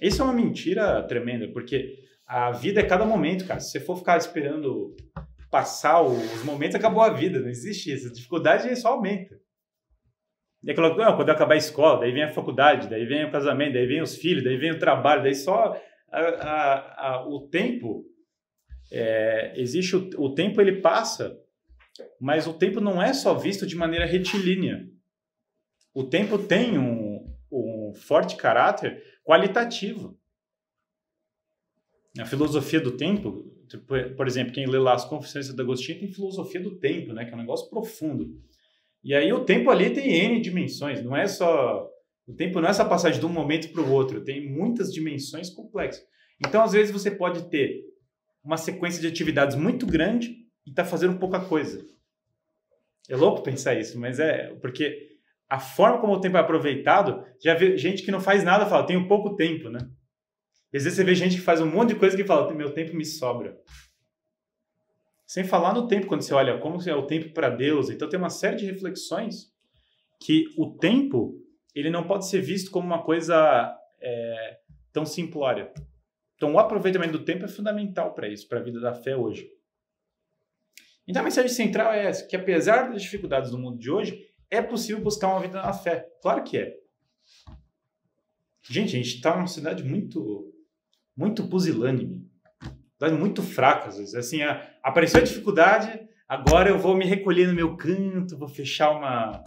[0.00, 1.94] Isso é uma mentira tremenda, porque
[2.26, 3.60] a vida é cada momento, cara.
[3.60, 4.94] Se você for ficar esperando
[5.50, 7.40] passar os momentos, acabou a vida.
[7.40, 8.08] Não existe isso.
[8.08, 9.34] A dificuldade só aumenta.
[10.62, 13.74] E aquela, não, quando acabar a escola, daí vem a faculdade, daí vem o casamento,
[13.74, 15.80] daí vem os filhos, daí vem o trabalho, daí só
[16.10, 18.04] a, a, a, o tempo.
[18.90, 21.38] É, existe o, o tempo, ele passa,
[22.20, 24.88] mas o tempo não é só visto de maneira retilínea.
[25.94, 30.18] O tempo tem um, um forte caráter qualitativo.
[32.18, 33.44] A filosofia do tempo,
[34.16, 37.24] por exemplo, quem lê lá as Confissões de Agostinho tem filosofia do tempo, né?
[37.24, 38.40] Que é um negócio profundo.
[39.02, 41.90] E aí o tempo ali tem N dimensões, não é só...
[42.26, 45.48] O tempo não é essa passagem de um momento para o outro, tem muitas dimensões
[45.48, 46.04] complexas.
[46.44, 47.84] Então, às vezes, você pode ter
[48.46, 51.84] uma sequência de atividades muito grande e tá fazendo pouca coisa.
[53.08, 55.16] É louco pensar isso, mas é porque
[55.48, 58.86] a forma como o tempo é aproveitado, já vê gente que não faz nada fala,
[58.86, 59.80] tenho pouco tempo, né?
[60.74, 62.94] às vezes você vê gente que faz um monte de coisa que fala, meu tempo
[62.94, 63.58] me sobra.
[65.26, 67.90] Sem falar no tempo, quando você olha como é o tempo para Deus.
[67.90, 69.52] Então tem uma série de reflexões
[70.20, 71.34] que o tempo
[71.74, 74.58] ele não pode ser visto como uma coisa é,
[74.92, 75.72] tão simplória.
[76.36, 79.48] Então o aproveitamento do tempo é fundamental para isso, para a vida da fé hoje.
[81.08, 84.60] Então a mensagem central é essa, que apesar das dificuldades do mundo de hoje, é
[84.60, 86.08] possível buscar uma vida na fé.
[86.20, 86.74] Claro que é.
[88.68, 90.52] Gente, a gente está numa cidade muito
[91.16, 92.28] muito pusilânime,
[93.18, 94.14] muito fraca às vezes.
[94.14, 94.40] Assim,
[94.82, 99.42] apareceu a dificuldade, agora eu vou me recolher no meu canto, vou fechar uma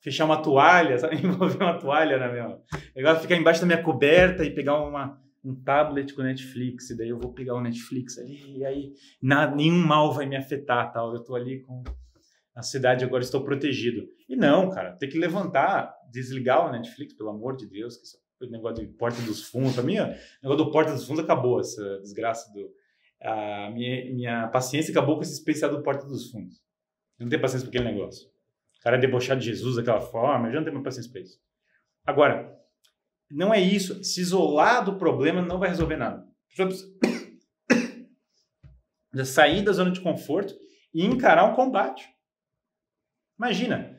[0.00, 1.16] fechar uma toalha, sabe?
[1.24, 2.58] envolver uma toalha na minha,
[2.96, 7.08] agora ficar embaixo da minha coberta e pegar uma um tablet com Netflix, e daí
[7.08, 11.14] eu vou pegar o Netflix ali, e aí nada, nenhum mal vai me afetar, tal.
[11.14, 11.82] Eu tô ali com
[12.54, 14.06] a cidade agora estou protegido.
[14.28, 18.22] E não, cara, tem que levantar, desligar o Netflix, pelo amor de Deus, que isso
[18.46, 19.74] o negócio de Porta dos Fundos.
[19.74, 20.06] Para mim, o
[20.42, 22.70] negócio do Porta dos Fundos acabou, essa desgraça do.
[23.22, 26.56] A minha, minha paciência acabou com esse especial do Porta dos Fundos.
[27.18, 28.28] Eu não tenho paciência para aquele negócio.
[28.80, 31.20] O cara é debochado de Jesus daquela forma, eu já não tenho mais paciência para
[31.20, 31.38] isso.
[32.04, 32.52] Agora,
[33.32, 34.04] não é isso.
[34.04, 36.24] Se isolar do problema não vai resolver nada.
[36.54, 36.92] Precisa
[39.24, 40.54] sair da zona de conforto
[40.92, 42.06] e encarar um combate.
[43.38, 43.98] Imagina,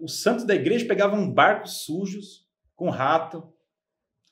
[0.00, 3.52] os santos da igreja pegavam barcos sujos, com rato,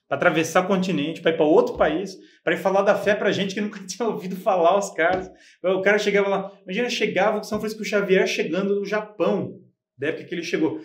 [0.09, 3.31] para atravessar o continente, para ir para outro país, para ir falar da fé para
[3.31, 5.31] gente que nunca tinha ouvido falar os caras.
[5.63, 9.61] O cara chegava lá, imagina, chegava o São Francisco Xavier chegando no Japão,
[9.97, 10.81] da época que ele chegou.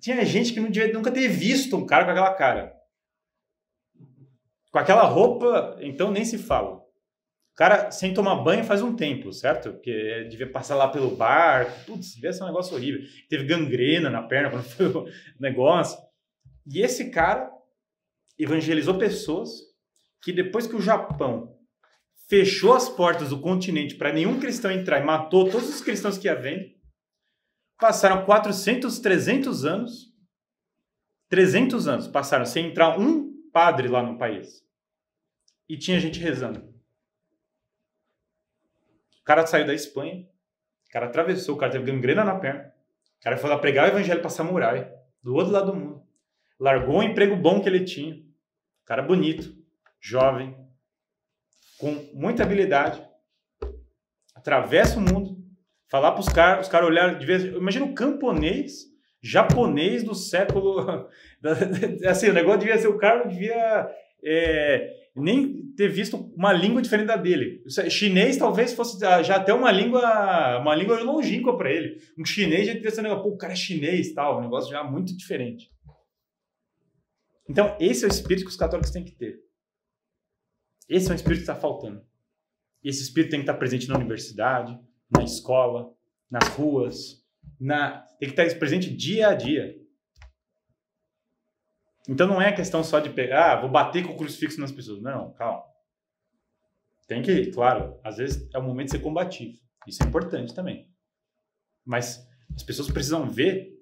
[0.00, 2.74] Tinha gente que não devia nunca ter visto um cara com aquela cara.
[4.70, 6.76] Com aquela roupa, então nem se fala.
[6.76, 9.72] O cara, sem tomar banho faz um tempo, certo?
[9.72, 13.02] Porque devia passar lá pelo barco, putz, devia ser um negócio horrível.
[13.28, 15.04] Teve gangrena na perna quando foi o
[15.38, 15.98] negócio.
[16.66, 17.50] E esse cara
[18.38, 19.50] evangelizou pessoas
[20.22, 21.54] que depois que o Japão
[22.28, 26.28] fechou as portas do continente para nenhum cristão entrar e matou todos os cristãos que
[26.28, 26.64] ia vendo,
[27.82, 30.14] passaram 400, 300 anos,
[31.28, 34.64] 300 anos passaram sem entrar um padre lá no país.
[35.68, 36.60] E tinha gente rezando.
[39.20, 40.28] O cara saiu da Espanha,
[40.86, 42.72] o cara atravessou, o cara teve gangrena na perna,
[43.18, 44.88] o cara foi lá pregar o evangelho para samurai,
[45.20, 46.06] do outro lado do mundo.
[46.60, 48.22] Largou o emprego bom que ele tinha.
[48.84, 49.56] Cara bonito,
[50.00, 50.56] jovem,
[51.78, 53.04] com muita habilidade,
[54.36, 55.41] atravessa o mundo,
[55.92, 58.90] falar para os caras, os caras olharem, de vez, imagina o camponês
[59.22, 61.08] japonês do século,
[62.08, 63.88] assim, o negócio devia ser, o cara devia
[64.24, 67.62] é, nem ter visto uma língua diferente da dele.
[67.88, 71.98] Chinês talvez fosse já até uma língua, uma língua longínqua para ele.
[72.18, 75.16] Um chinês já devia ser pô, o cara é chinês tal, um negócio já muito
[75.16, 75.70] diferente.
[77.48, 79.38] Então, esse é o espírito que os católicos têm que ter.
[80.88, 82.02] Esse é um espírito que está faltando.
[82.82, 84.76] Esse espírito tem que estar presente na universidade,
[85.12, 85.92] na escola,
[86.30, 87.24] nas ruas,
[87.60, 88.00] na...
[88.18, 89.76] tem que estar presente dia a dia.
[92.08, 95.00] Então não é questão só de pegar, ah, vou bater com o crucifixo nas pessoas.
[95.00, 95.64] Não, calma.
[97.06, 99.58] Tem que, claro, às vezes é o momento de ser combativo.
[99.86, 100.90] Isso é importante também.
[101.84, 103.72] Mas as pessoas precisam ver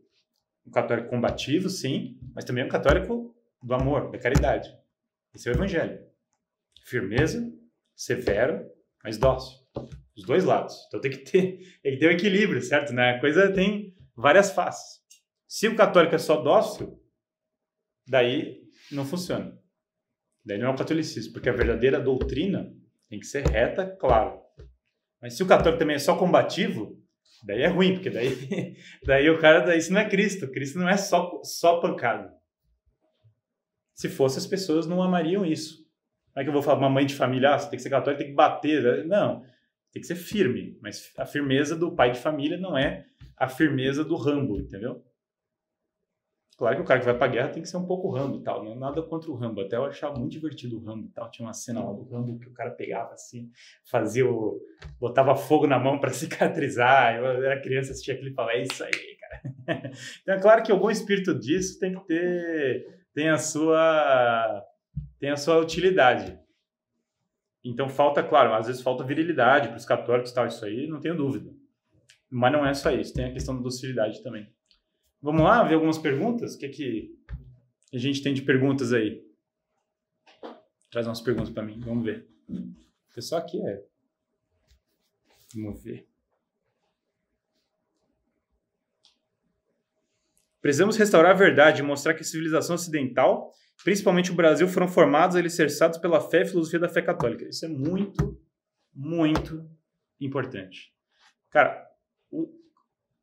[0.64, 4.74] o católico combativo, sim, mas também o católico do amor, da caridade.
[5.34, 6.00] Esse é o evangelho.
[6.84, 7.52] Firmeza,
[7.94, 8.68] severo,
[9.02, 9.58] mas dócil.
[10.20, 10.74] Os dois lados.
[10.86, 12.92] Então tem que ter, tem que ter um equilíbrio, certo?
[12.92, 13.12] Né?
[13.12, 15.00] A coisa tem várias faces.
[15.48, 17.00] Se o católico é só dócil,
[18.06, 18.60] daí
[18.92, 19.58] não funciona.
[20.44, 22.70] Daí não é o catolicismo, porque a verdadeira doutrina
[23.08, 24.38] tem que ser reta, claro.
[25.20, 26.98] Mas se o católico também é só combativo,
[27.44, 30.50] daí é ruim, porque daí, daí o cara, daí isso não é Cristo.
[30.50, 32.30] Cristo não é só, só pancada.
[33.94, 35.78] Se fosse, as pessoas não amariam isso.
[36.34, 37.90] Não é que eu vou falar uma mãe de família, ah, você tem que ser
[37.90, 39.06] católico, tem que bater.
[39.06, 39.44] Não,
[39.92, 40.78] tem que ser firme.
[40.82, 43.04] Mas a firmeza do pai de família não é
[43.36, 45.02] a firmeza do Rambo, entendeu?
[46.60, 48.42] Claro que o cara que vai pra guerra tem que ser um pouco Rambo e
[48.42, 48.62] tal.
[48.62, 49.62] Não é nada contra o Rambo.
[49.62, 51.30] Até eu achava muito divertido o Rambo e tal.
[51.30, 53.50] Tinha uma cena lá do Rambo que o cara pegava assim,
[53.90, 54.60] fazia o.
[55.00, 57.16] botava fogo na mão para cicatrizar.
[57.16, 59.42] Eu era criança, assistia aquilo e falava, é isso aí, cara.
[60.20, 64.62] então é claro que algum espírito disso tem que ter tem a sua
[65.18, 66.38] tem a sua utilidade.
[67.62, 71.16] Então falta, claro, às vezes falta virilidade para os católicos tal, isso aí, não tenho
[71.16, 71.52] dúvida.
[72.30, 74.50] Mas não é só isso, tem a questão da docilidade também.
[75.20, 76.54] Vamos lá ver algumas perguntas?
[76.54, 77.18] O que, é que
[77.92, 79.22] a gente tem de perguntas aí?
[80.90, 82.26] Traz umas perguntas para mim, vamos ver.
[82.48, 83.84] O pessoal aqui é.
[85.54, 86.08] Vamos ver.
[90.60, 93.52] Precisamos restaurar a verdade e mostrar que a civilização ocidental,
[93.84, 97.48] principalmente o Brasil, foram formados e alicerçados pela fé e filosofia da fé católica.
[97.48, 98.38] Isso é muito,
[98.94, 99.68] muito
[100.20, 100.92] importante.
[101.50, 101.86] Cara,
[102.30, 102.48] o,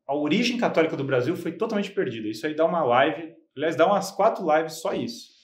[0.06, 2.28] a origem católica do Brasil foi totalmente perdida.
[2.28, 5.38] Isso aí dá uma live, aliás, dá umas quatro lives só isso.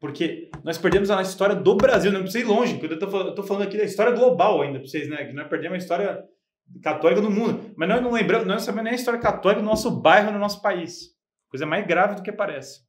[0.00, 3.62] Porque nós perdemos a história do Brasil, não precisa ir longe, porque eu estou falando
[3.62, 5.24] aqui da história global ainda para vocês, né?
[5.24, 6.24] Que nós perdemos a história
[6.82, 7.72] católica do mundo.
[7.74, 10.38] Mas nós não lembramos, nós não sabemos nem a história católica do nosso bairro, no
[10.38, 11.14] nosso país.
[11.48, 12.83] Coisa mais grave do que parece.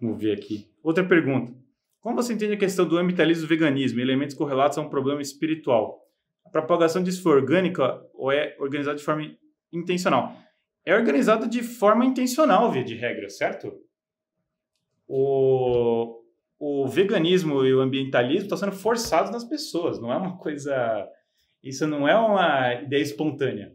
[0.00, 0.70] Vamos ver aqui.
[0.82, 1.52] Outra pergunta.
[2.00, 6.06] Como você entende a questão do ambientalismo e veganismo, elementos correlatos a um problema espiritual?
[6.44, 9.36] A propagação disso foi orgânica ou é organizada de forma
[9.72, 10.36] intencional?
[10.84, 13.72] É organizada de forma intencional, via de regra, certo?
[15.06, 16.22] O,
[16.58, 21.06] o veganismo e o ambientalismo estão sendo forçados nas pessoas, não é uma coisa
[21.62, 23.74] isso não é uma ideia espontânea.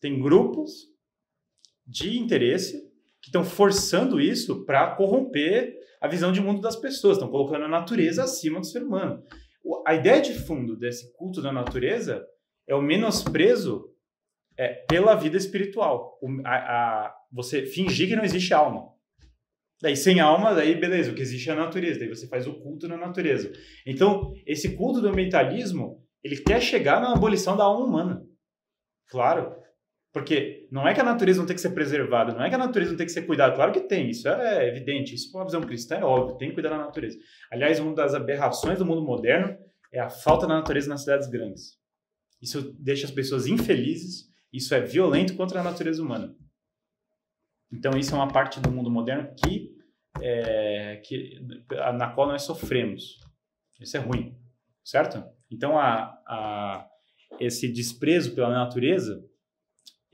[0.00, 0.88] Tem grupos
[1.86, 2.83] de interesse
[3.24, 7.68] que estão forçando isso para corromper a visão de mundo das pessoas, estão colocando a
[7.68, 9.22] natureza acima do ser humano.
[9.86, 12.22] A ideia de fundo desse culto da natureza
[12.68, 13.90] é o menosprezo
[14.58, 16.18] é, pela vida espiritual.
[16.20, 18.92] O, a, a, você fingir que não existe alma.
[19.80, 22.60] Daí, sem alma, daí beleza, o que existe é a natureza, daí você faz o
[22.60, 23.50] culto na natureza.
[23.86, 28.26] Então, esse culto do ambientalismo ele quer chegar na abolição da alma humana.
[29.08, 29.54] Claro.
[30.12, 32.58] Porque não é que a natureza não tem que ser preservada, não é que a
[32.58, 33.54] natureza não tem que ser cuidada.
[33.54, 35.14] Claro que tem, isso é evidente.
[35.14, 37.16] Isso, com uma visão cristã, é óbvio, tem que cuidar da natureza.
[37.48, 39.56] Aliás, uma das aberrações do mundo moderno
[39.92, 41.78] é a falta da natureza nas cidades grandes.
[42.42, 46.34] Isso deixa as pessoas infelizes, isso é violento contra a natureza humana.
[47.72, 49.76] Então, isso é uma parte do mundo moderno que,
[50.20, 51.38] é, que
[51.96, 53.20] na qual nós sofremos.
[53.80, 54.36] Isso é ruim.
[54.82, 55.22] certo?
[55.48, 56.88] Então, a, a,
[57.38, 59.24] esse desprezo pela natureza,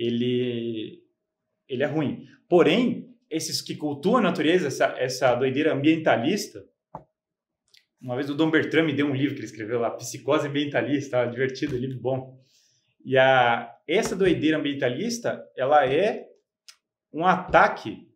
[0.01, 1.03] ele,
[1.69, 2.27] ele é ruim.
[2.49, 6.65] Porém, esses que cultuam a natureza, essa, essa doideira ambientalista,
[8.01, 11.27] uma vez o Dom Bertrand me deu um livro que ele escreveu lá, Psicose Ambientalista,
[11.27, 12.41] divertido, livro bom.
[13.05, 16.27] E a, essa doideira ambientalista, ela é
[17.13, 18.09] um ataque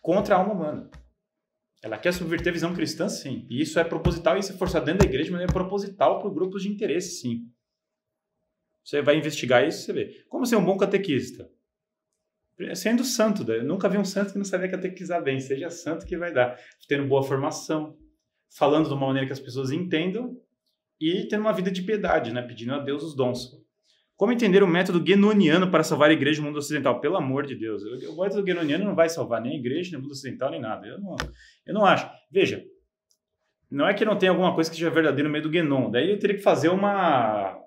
[0.00, 0.90] contra a alma humana.
[1.82, 3.44] Ela quer subverter a visão cristã, sim.
[3.50, 6.30] E isso é proposital, e isso é forçado dentro da igreja, mas é proposital para
[6.30, 7.50] grupos de interesse, sim.
[8.86, 10.24] Você vai investigar isso, você vê.
[10.28, 11.50] Como ser um bom catequista?
[12.76, 13.56] Sendo santo, né?
[13.56, 15.40] eu nunca vi um santo que não sabia catequizar bem.
[15.40, 16.56] Seja santo que vai dar.
[16.86, 17.96] Tendo boa formação,
[18.56, 20.40] falando de uma maneira que as pessoas entendam
[21.00, 22.40] e tendo uma vida de piedade, né?
[22.42, 23.50] pedindo a Deus os dons.
[24.14, 27.00] Como entender o método guenoniano para salvar a igreja no mundo ocidental?
[27.00, 30.02] Pelo amor de Deus, o método guenoniano não vai salvar nem a igreja, nem o
[30.02, 30.86] mundo ocidental, nem nada.
[30.86, 31.16] Eu não,
[31.66, 32.08] eu não acho.
[32.30, 32.64] Veja,
[33.68, 35.90] não é que não tem alguma coisa que seja verdadeira no meio do Guénon.
[35.90, 37.65] Daí eu teria que fazer uma,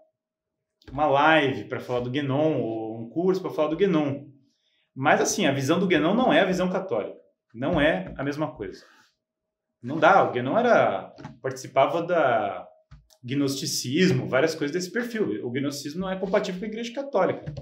[0.91, 4.25] uma live para falar do Guénon, ou um curso para falar do Guénon.
[4.95, 7.17] Mas assim, a visão do Guénon não é a visão católica.
[7.53, 8.86] Não é a mesma coisa.
[9.82, 10.23] Não dá.
[10.23, 12.67] O Guénon era, participava da
[13.23, 15.45] gnosticismo, várias coisas desse perfil.
[15.45, 17.53] O gnosticismo não é compatível com a Igreja Católica.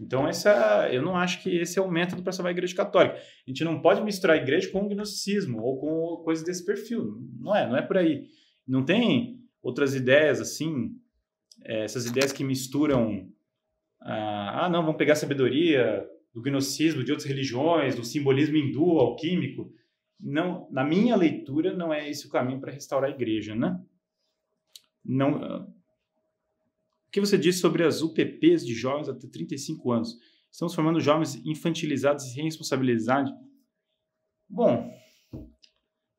[0.00, 3.16] Então, essa, eu não acho que esse é o método para salvar a Igreja Católica.
[3.16, 7.18] A gente não pode misturar a Igreja com o gnosticismo ou com coisas desse perfil.
[7.40, 8.26] Não é, não é por aí.
[8.66, 10.92] Não tem outras ideias assim,
[11.68, 13.30] é, essas ideias que misturam.
[14.00, 18.98] Ah, ah, não, vamos pegar a sabedoria do gnosticismo, de outras religiões, do simbolismo hindu,
[18.98, 19.70] alquímico.
[20.18, 23.78] Não, na minha leitura, não é esse o caminho para restaurar a Igreja, né?
[25.04, 25.66] Não, ah,
[27.06, 30.18] o que você disse sobre as UPPs de jovens até 35 anos?
[30.50, 33.30] Estamos formando jovens infantilizados e sem responsabilidade?
[34.48, 34.90] Bom,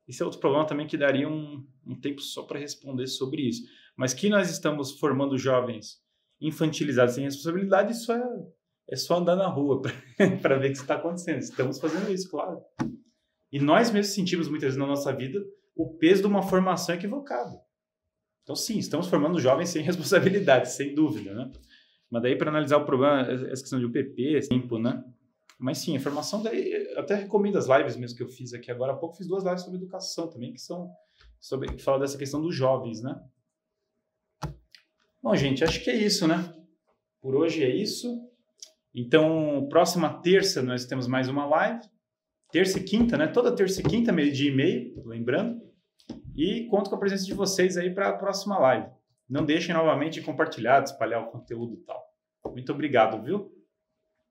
[0.07, 3.63] esse é outro problema também que daria um, um tempo só para responder sobre isso.
[3.99, 5.97] Mas que nós estamos formando jovens
[6.39, 8.23] infantilizados sem responsabilidade, isso é,
[8.87, 9.81] é só andar na rua
[10.41, 11.39] para ver o que está acontecendo.
[11.39, 12.61] Estamos fazendo isso, claro.
[13.51, 15.43] E nós mesmos sentimos muitas vezes na nossa vida
[15.75, 17.59] o peso de uma formação equivocada.
[18.43, 21.51] Então, sim, estamos formando jovens sem responsabilidade, sem dúvida, né?
[22.09, 25.03] Mas daí, para analisar o problema, essa questão de UPP, tempo, né?
[25.59, 28.93] Mas sim, a formação, daí, até recomendo as lives mesmo que eu fiz aqui agora
[28.93, 30.89] há pouco, fiz duas lives sobre educação também, que são
[31.37, 33.21] sobre, que falam dessa questão dos jovens, né?
[35.21, 36.53] Bom, gente, acho que é isso, né?
[37.21, 38.07] Por hoje é isso.
[38.95, 41.81] Então, próxima terça nós temos mais uma live.
[42.51, 43.27] Terça e quinta, né?
[43.27, 45.61] Toda terça e quinta, meio dia e meio, lembrando.
[46.37, 48.89] E conto com a presença de vocês aí para a próxima live.
[49.29, 52.01] Não deixem novamente de compartilhar, de espalhar o conteúdo e tal.
[52.53, 53.51] Muito obrigado, viu?